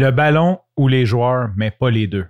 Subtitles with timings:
[0.00, 2.24] Le ballon ou les joueurs, mais pas les deux.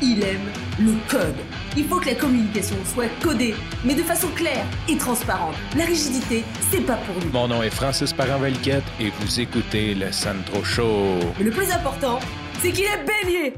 [0.00, 0.38] Il aime
[0.78, 1.34] le code.
[1.76, 5.56] Il faut que la communication soit codée, mais de façon claire et transparente.
[5.76, 7.32] La rigidité, c'est pas pour nous.
[7.32, 11.18] Mon nom est Francis Parent-Valquette et vous écoutez le Sandro Show.
[11.40, 12.20] Mais le plus important,
[12.60, 13.54] c'est qu'il est bélier.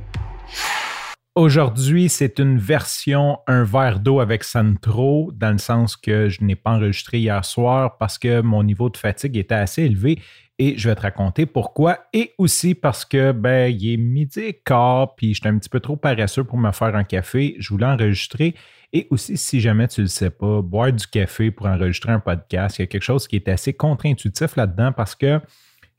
[1.36, 6.54] Aujourd'hui, c'est une version un verre d'eau avec Santro, dans le sens que je n'ai
[6.54, 10.20] pas enregistré hier soir parce que mon niveau de fatigue était assez élevé
[10.60, 12.06] et je vais te raconter pourquoi.
[12.12, 15.80] Et aussi parce que, ben, il est midi et quart, puis j'étais un petit peu
[15.80, 17.56] trop paresseux pour me faire un café.
[17.58, 18.54] Je voulais enregistrer.
[18.92, 22.20] Et aussi, si jamais tu ne le sais pas, boire du café pour enregistrer un
[22.20, 25.40] podcast, il y a quelque chose qui est assez contre-intuitif là-dedans parce que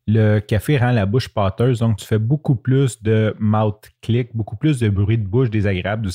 [0.08, 4.56] le café rend la bouche pâteuse, donc tu fais beaucoup plus de mouth click, beaucoup
[4.56, 6.10] plus de bruit de bouche désagréable.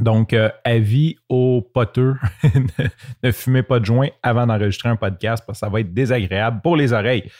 [0.00, 2.16] Donc, euh, avis aux poteux,
[3.22, 6.60] ne fumez pas de joint avant d'enregistrer un podcast parce que ça va être désagréable
[6.62, 7.30] pour les oreilles.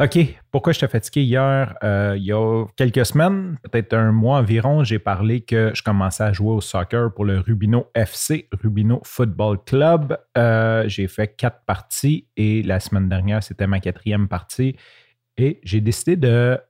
[0.00, 0.16] OK,
[0.52, 1.76] pourquoi je t'ai fatigué hier?
[1.82, 6.22] Euh, il y a quelques semaines, peut-être un mois environ, j'ai parlé que je commençais
[6.22, 10.16] à jouer au soccer pour le Rubino FC, Rubino Football Club.
[10.36, 14.76] Euh, j'ai fait quatre parties et la semaine dernière, c'était ma quatrième partie
[15.36, 16.60] et j'ai décidé de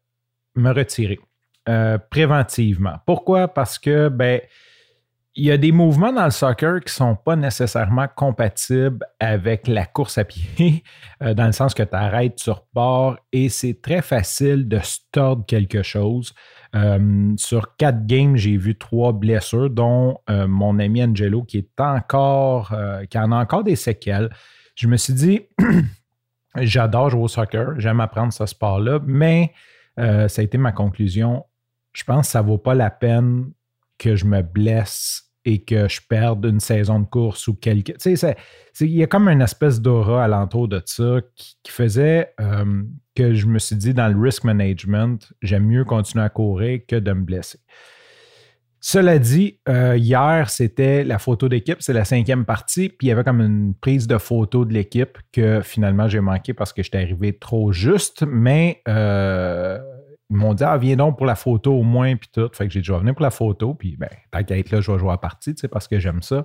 [0.56, 1.20] me retirer
[2.08, 2.94] préventivement.
[3.04, 3.48] Pourquoi?
[3.48, 4.40] Parce que, ben,
[5.38, 9.68] il y a des mouvements dans le soccer qui ne sont pas nécessairement compatibles avec
[9.68, 10.82] la course à pied,
[11.22, 15.46] euh, dans le sens que tu arrêtes, tu repars et c'est très facile de stordre
[15.46, 16.34] quelque chose.
[16.74, 21.80] Euh, sur quatre games, j'ai vu trois blessures, dont euh, mon ami Angelo qui est
[21.80, 22.74] encore,
[23.08, 24.30] qui en a encore des séquelles.
[24.74, 25.42] Je me suis dit,
[26.56, 29.52] j'adore jouer au soccer, j'aime apprendre ce sport-là, mais
[29.96, 31.44] ça a été ma conclusion.
[31.92, 33.52] Je pense que ça ne vaut pas la peine
[33.98, 37.92] que je me blesse et que je perde une saison de course ou quelque.
[37.92, 38.36] Tu sais,
[38.80, 42.82] il y a comme une espèce d'aura alentour de ça qui, faisait euh,
[43.14, 46.96] que je me suis dit dans le risk management, j'aime mieux continuer à courir que
[46.96, 47.60] de me blesser.
[48.80, 53.12] Cela dit, euh, hier, c'était la photo d'équipe, c'est la cinquième partie, puis il y
[53.12, 56.98] avait comme une prise de photo de l'équipe que finalement j'ai manqué parce que j'étais
[56.98, 59.78] arrivé trop juste, mais euh,
[60.30, 62.48] ils m'ont dit, ah, viens donc pour la photo au moins, puis tout.
[62.52, 64.70] Fait que j'ai dit, je vais venir pour la photo, puis ben, tant qu'à être
[64.70, 66.44] là, je vais jouer à partie, tu sais, parce que j'aime ça.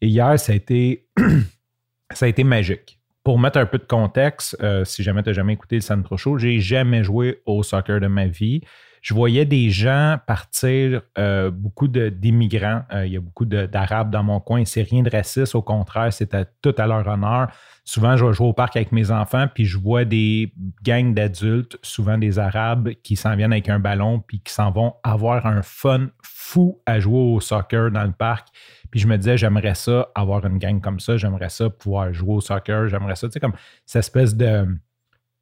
[0.00, 1.08] Et hier, ça a été,
[2.12, 3.00] ça a été magique.
[3.24, 6.16] Pour mettre un peu de contexte, euh, si jamais tu n'as jamais écouté le Centro
[6.16, 8.62] Show, j'ai jamais joué au soccer de ma vie.
[9.02, 12.82] Je voyais des gens partir, euh, beaucoup d'immigrants.
[12.92, 14.64] Euh, il y a beaucoup d'Arabes dans mon coin.
[14.64, 17.48] C'est rien de raciste, au contraire, c'était tout à leur honneur.
[17.84, 21.78] Souvent, je vais jouer au parc avec mes enfants, puis je vois des gangs d'adultes,
[21.82, 25.62] souvent des Arabes, qui s'en viennent avec un ballon, puis qui s'en vont avoir un
[25.62, 28.48] fun fou à jouer au soccer dans le parc.
[28.90, 32.34] Puis je me disais, j'aimerais ça, avoir une gang comme ça, j'aimerais ça, pouvoir jouer
[32.34, 33.54] au soccer, j'aimerais ça, tu sais, comme
[33.86, 34.66] cette espèce de.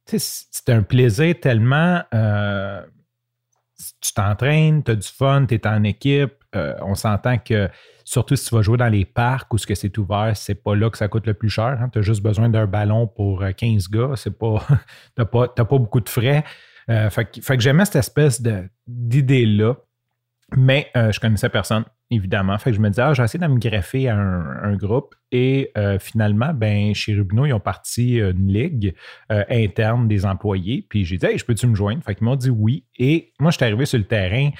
[0.05, 2.01] Tu sais, c'est un plaisir tellement.
[2.13, 2.81] Euh,
[4.01, 6.33] tu t'entraînes, tu as du fun, tu es en équipe.
[6.55, 7.69] Euh, on s'entend que
[8.07, 10.77] Surtout si tu vas jouer dans les parcs où ce que c'est ouvert, c'est pas
[10.77, 11.77] là que ça coûte le plus cher.
[11.77, 11.89] Hein.
[11.91, 14.15] Tu as juste besoin d'un ballon pour 15 euh, gars.
[14.15, 14.65] C'est pas,
[15.17, 16.45] tu n'as pas, beaucoup de frais.
[16.89, 18.41] Euh, fait, que j'aimais cette espèce
[18.87, 19.75] d'idée-là.
[20.55, 22.57] Mais euh, je connaissais personne, évidemment.
[22.57, 25.13] Fait que je me disais, ah, j'ai essayé de me greffer à un, groupe.
[25.31, 28.95] Et finalement, ben, chez Rubino, ils ont parti une ligue
[29.29, 30.85] interne des employés.
[30.87, 32.01] Puis j'ai dit, hey, je peux-tu me joindre?
[32.03, 32.85] Fait qu'ils m'ont dit oui.
[32.97, 34.51] Et moi, je suis arrivé sur le terrain.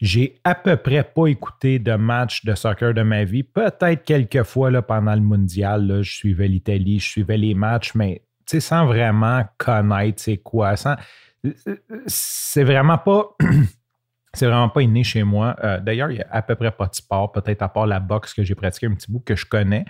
[0.00, 3.42] J'ai à peu près pas écouté de match de soccer de ma vie.
[3.42, 8.22] Peut-être quelques fois là, pendant le mondial, je suivais l'Italie, je suivais les matchs, mais
[8.46, 10.74] sans vraiment connaître c'est quoi.
[12.06, 13.36] c'est vraiment pas.
[14.34, 15.56] c'est vraiment pas inné chez moi.
[15.64, 18.00] Euh, d'ailleurs, il n'y a à peu près pas de sport, peut-être à part la
[18.00, 19.84] boxe que j'ai pratiqué un petit bout que je connais.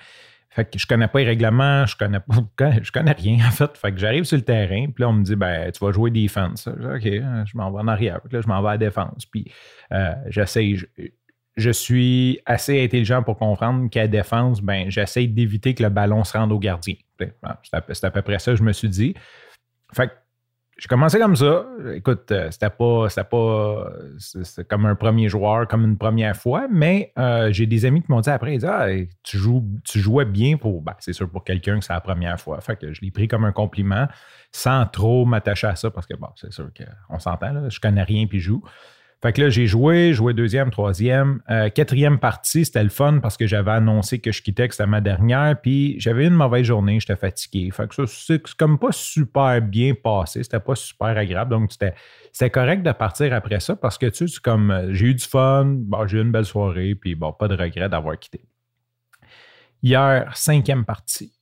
[0.53, 3.77] Fait que je connais pas les règlements, je connais pas, je connais rien en fait.
[3.77, 6.11] Fait que j'arrive sur le terrain, puis là on me dit ben tu vas jouer
[6.11, 6.67] défense.
[6.67, 9.27] OK, je m'en vais en arrière, là je m'en vais à défense.
[9.27, 9.53] Puis
[9.93, 10.75] euh, j'essaie
[11.57, 16.37] je, suis assez intelligent pour comprendre qu'à défense, ben j'essaie d'éviter que le ballon se
[16.37, 16.95] rende au gardien.
[17.21, 19.15] C'est à, à, peu près ça que je me suis dit.
[19.95, 20.13] Fait que
[20.81, 21.67] j'ai commencé comme ça.
[21.93, 23.93] Écoute, euh, c'était pas, c'était pas,
[24.67, 28.23] comme un premier joueur, comme une première fois, mais euh, j'ai des amis qui m'ont
[28.23, 28.87] dit après, ah,
[29.23, 32.41] tu, joues, tu jouais bien pour, ben, c'est sûr pour quelqu'un que c'est la première
[32.41, 32.63] fois.
[32.63, 34.09] Fait que je l'ai pris comme un compliment
[34.53, 38.41] sans trop m'attacher à ça parce que c'est sûr qu'on s'entend, je connais rien puis
[38.41, 38.65] je joue.
[39.23, 41.43] Fait que là, j'ai joué, joué deuxième, troisième.
[41.51, 44.87] Euh, quatrième partie, c'était le fun parce que j'avais annoncé que je quittais, que c'était
[44.89, 45.61] ma dernière.
[45.61, 47.71] Puis j'avais une mauvaise journée, j'étais fatigué.
[47.71, 50.43] Fait que ça, c'est comme pas super bien passé.
[50.43, 51.51] C'était pas super agréable.
[51.51, 55.15] Donc, c'était correct de partir après ça parce que tu sais, comme euh, j'ai eu
[55.15, 58.41] du fun, bon, j'ai eu une belle soirée, puis bon, pas de regret d'avoir quitté.
[59.83, 61.40] Hier, cinquième partie.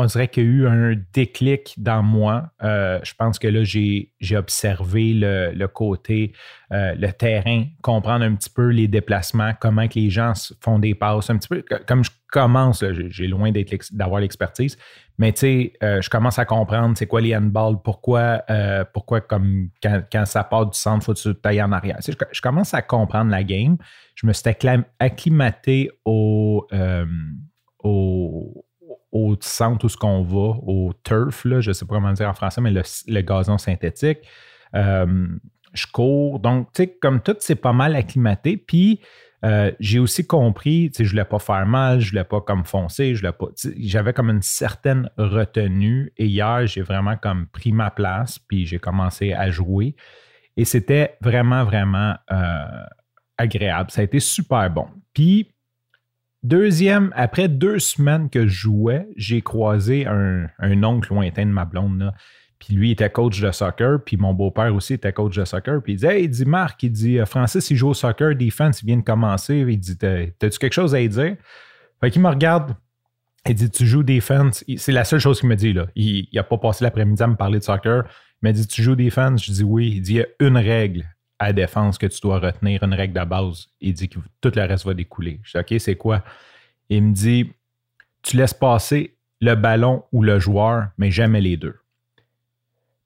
[0.00, 2.52] On dirait qu'il y a eu un déclic dans moi.
[2.62, 6.32] Euh, je pense que là, j'ai observé le, côté,
[6.72, 10.94] euh, le terrain, comprendre un petit peu les déplacements, comment que les gens font des
[10.94, 13.50] passes, un petit peu comme je commence, j'ai loin
[13.90, 14.78] d'avoir l'expertise,
[15.18, 18.44] mais tu sais, euh, je commence à comprendre c'est quoi les handballs, pourquoi,
[18.92, 21.98] pourquoi comme quand, ça part du centre, faut que tu tailles en arrière.
[22.06, 23.76] Je, je, commence à comprendre la game.
[24.14, 24.48] Je me suis
[25.00, 26.68] acclimaté au,
[27.82, 28.64] au,
[29.12, 32.28] au centre où ce qu'on va, au turf, là, je ne sais pas comment dire
[32.28, 34.18] en français, mais le, gazon synthétique.
[34.74, 35.26] Euh,
[35.72, 36.40] je cours.
[36.40, 38.56] Donc, tu sais, comme tout, c'est pas mal acclimaté.
[38.56, 39.00] Puis,
[39.44, 42.64] euh, j'ai aussi compris, tu sais, je voulais pas faire mal, je voulais pas comme
[42.64, 43.46] foncer, je voulais pas.
[43.78, 46.12] J'avais comme une certaine retenue.
[46.16, 49.94] Et hier, j'ai vraiment comme pris ma place, puis j'ai commencé à jouer.
[50.56, 52.84] Et c'était vraiment, vraiment euh,
[53.36, 53.90] agréable.
[53.90, 54.88] Ça a été super bon.
[55.14, 55.54] Puis,
[56.44, 60.48] Deuxième, après deux semaines que je jouais, j'ai croisé un,
[60.84, 62.12] oncle lointain de ma blonde.
[62.60, 65.80] Puis lui était coach de soccer, puis mon beau-père aussi était coach de soccer.
[65.82, 68.82] Puis il dit Hey, il dit Marc, il dit Francis, il joue au soccer, defense,
[68.82, 69.64] il vient de commencer.
[69.68, 71.36] Il dit T'as-tu quelque chose à dire?
[72.00, 72.74] Fait qu'il me regarde,
[73.46, 74.64] il dit Tu joues defense.
[74.76, 75.72] C'est la seule chose qu'il me dit.
[75.72, 75.86] là.
[75.94, 78.04] Il n'a pas passé l'après-midi à me parler de soccer.
[78.42, 79.92] Il m'a dit Tu joues defense Je dis Oui.
[79.96, 81.04] Il dit Il y a une règle
[81.38, 83.68] à défense que tu dois retenir, une règle de base.
[83.80, 85.40] Il dit que tout le reste va découler.
[85.42, 86.24] Je dis OK, c'est quoi?
[86.88, 87.52] Il me dit
[88.22, 91.76] Tu laisses passer le ballon ou le joueur, mais jamais les deux.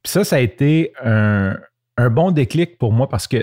[0.02, 1.56] Puis ça, ça a été un,
[2.11, 3.37] bon déclic pour moi parce que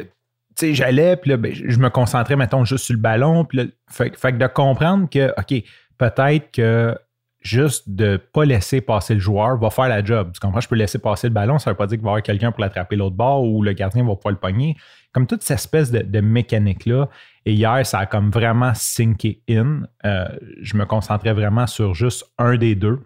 [0.55, 3.45] tu sais, j'allais, puis là, ben, je me concentrais, mettons, juste sur le ballon.
[3.45, 5.63] Puis là, fait, fait de comprendre que, OK,
[5.97, 6.97] peut-être que
[7.41, 10.31] juste de ne pas laisser passer le joueur va faire la job.
[10.33, 10.59] Tu comprends?
[10.59, 12.23] Je peux laisser passer le ballon, ça ne veut pas dire qu'il va y avoir
[12.23, 14.75] quelqu'un pour l'attraper l'autre bord ou le gardien va pouvoir le pogner.
[15.13, 17.09] Comme toute cette espèce de, mécanique-là.
[17.45, 19.83] Et hier, ça a comme vraiment sinké in.
[20.05, 20.27] Euh,
[20.61, 22.99] je me concentrais vraiment sur juste un des deux,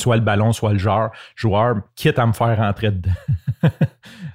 [0.00, 3.12] soit le ballon, soit le joueur, joueur quitte à me faire rentrer dedans.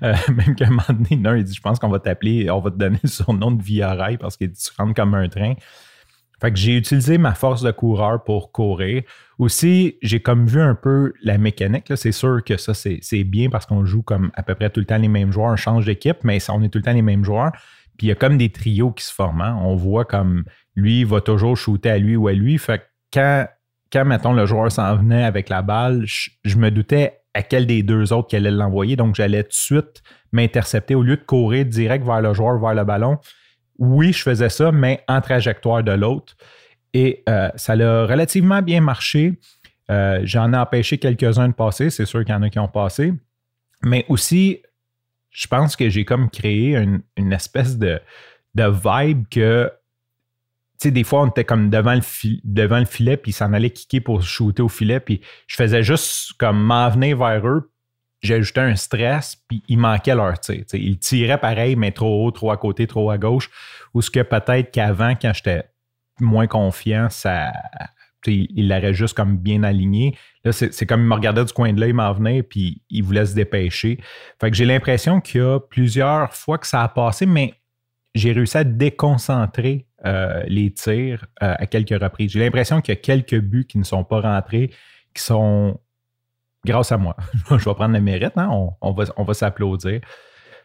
[0.02, 2.72] Euh, même qu'à un moment donné, il dit Je pense qu'on va t'appeler, on va
[2.72, 5.54] te donner son nom de via rail parce qu'il dit Tu rentres comme un train.
[6.44, 9.04] Fait que j'ai utilisé ma force de coureur pour courir.
[9.40, 11.94] Aussi, j'ai comme vu un peu la mécanique.
[11.96, 14.86] C'est sûr que ça, c'est bien parce qu'on joue comme à peu près tout le
[14.86, 15.54] temps les mêmes joueurs.
[15.54, 17.54] On change d'équipe, mais on est tout le temps les mêmes joueurs.
[17.98, 19.40] Puis il y a comme des trios qui se forment.
[19.40, 19.58] Hein.
[19.62, 20.44] On voit comme
[20.76, 22.58] lui va toujours shooter à lui ou à lui.
[22.58, 23.48] Fait que quand,
[23.94, 27.84] quand mettons, le joueur s'en venait avec la balle, je, me doutais à quel des
[27.84, 28.98] deux autres qu'elle allait l'envoyer.
[28.98, 30.04] Donc, j'allais tout de suite
[30.34, 33.18] m'intercepter au lieu de courir direct vers le joueur, vers le ballon
[33.80, 36.36] oui, je faisais ça, mais en trajectoire de l'autre.
[36.94, 39.40] Et euh, ça a relativement bien marché.
[39.90, 42.68] Euh, j'en ai empêché quelques-uns de passer, c'est sûr qu'il y en a qui ont
[42.68, 43.14] passé.
[43.84, 44.62] Mais aussi,
[45.32, 48.00] je pense que j'ai comme créé une, espèce de,
[48.56, 49.72] de, vibe que,
[50.80, 52.02] tu sais, des fois, on était comme devant le,
[52.44, 55.84] devant le filet, puis ils s'en allaient kicker pour shooter au filet, puis je faisais
[55.84, 57.73] juste comme m'en venir vers eux,
[58.24, 60.64] j'ai ajouté un stress, puis il manquait leur tir.
[60.74, 63.50] ils tiraient pareil, mais trop haut, trop à côté, trop à gauche.
[63.94, 65.66] Ou ce que peut-être qu'avant, quand j'étais
[66.20, 67.52] moins confiant, ça.
[68.26, 70.18] Il l'aurait juste comme bien aligné.
[70.46, 73.04] Là, c'est comme il me regardait du coin de l'œil, il m'en venait, puis il
[73.04, 74.00] voulait se dépêcher.
[74.40, 77.54] Fait que j'ai l'impression qu'il y a plusieurs fois que ça a passé, mais
[78.16, 82.32] j'ai réussi à déconcentrer euh, les tirs euh, à quelques reprises.
[82.32, 84.72] J'ai l'impression qu'il y a quelques buts qui ne sont pas rentrés,
[85.14, 85.82] qui sont
[86.66, 87.16] grâce à moi.
[87.50, 88.50] je vais prendre le mérite, hein?
[88.82, 90.02] on, va, on va s'applaudir.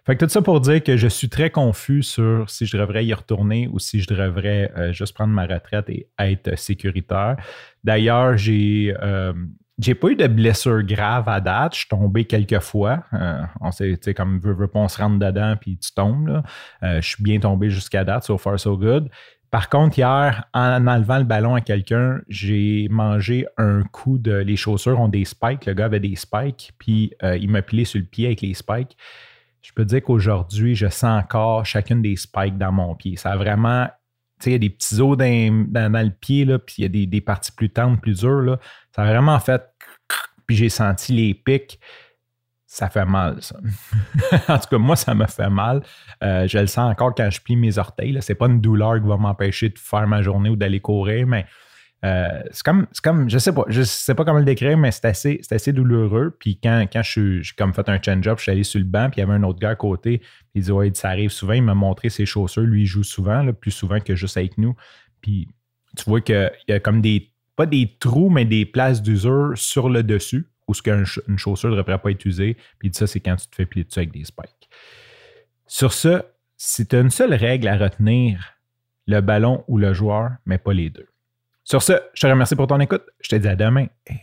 [0.09, 3.05] Fait que tout ça pour dire que je suis très confus sur si je devrais
[3.05, 7.37] y retourner ou si je devrais euh, juste prendre ma retraite et être sécuritaire.
[7.85, 9.35] D'ailleurs, j'ai euh,
[9.79, 11.75] j'ai pas eu de blessure grave à date.
[11.75, 13.05] Je suis tombé quelques fois.
[13.13, 16.43] Euh, on sait, comme veut, veut pas, on se rentre dedans puis tu tombes.
[16.81, 19.11] je suis bien tombé jusqu'à date, so far so good.
[19.51, 24.33] Par contre, hier, en enlevant le ballon à quelqu'un, j'ai mangé un coup de.
[24.33, 25.65] Les chaussures ont des spikes.
[25.65, 28.53] Le gars avait des spikes, puis euh, il m'a pilé sur le pied avec les
[28.53, 28.97] spikes.
[29.63, 33.17] Je peux dire qu'aujourd'hui, je sens encore chacune des spikes dans mon pied.
[33.17, 33.87] Ça a vraiment.
[34.39, 36.85] Tu sais, il y a des petits os dans, le pied, là, puis il y
[36.85, 38.43] a des, des, parties plus tendres, plus dures.
[38.43, 38.61] Là.
[38.95, 39.63] Ça a vraiment fait.
[40.47, 41.81] Puis j'ai senti les pics
[42.71, 43.57] ça fait mal, ça.
[44.49, 45.83] en tout cas, moi, ça me fait mal.
[46.23, 48.17] Euh, je le sens encore quand je plie mes orteils.
[48.21, 51.27] Ce n'est pas une douleur qui va m'empêcher de faire ma journée ou d'aller courir,
[51.27, 51.47] mais
[52.05, 55.07] euh, c'est comme, comme, je sais pas, je sais pas comment le décrire, mais c'est
[55.07, 56.37] assez, assez douloureux.
[56.39, 59.09] Puis quand, quand je suis comme fait un change-up, je suis allé sur le banc,
[59.09, 60.21] puis il y avait un autre gars à côté,
[60.55, 61.55] il dit Ouais, ça arrive souvent.
[61.55, 62.65] Il m'a montré ses chaussures.
[62.65, 64.77] Lui, il joue souvent, plus souvent que juste avec nous.
[65.23, 65.49] Puis
[65.97, 69.89] tu vois qu'il y a comme des, pas des trous, mais des places d'usure sur
[69.89, 72.57] le dessus ou ce qu'une chaussure ne devrait pas être usée.
[72.79, 74.69] Puis ça, c'est quand tu te fais plier dessus avec des spikes.
[75.67, 78.55] Sur ce, as une seule règle à retenir,
[79.07, 81.09] le ballon ou le joueur, mais pas les deux.
[81.65, 83.05] Sur ce, je te remercie pour ton écoute.
[83.21, 84.21] Je te dis à demain et